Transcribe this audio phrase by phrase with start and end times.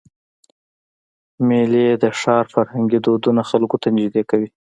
[1.47, 4.49] میلې د ښار فرهنګي دودونه خلکو ته نږدې کوي.